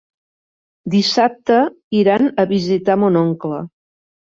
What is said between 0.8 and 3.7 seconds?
Dissabte iran a visitar mon oncle.